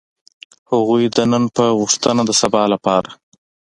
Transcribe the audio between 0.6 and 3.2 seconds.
هغوی د نن په غوښتنه د سبا لپاره.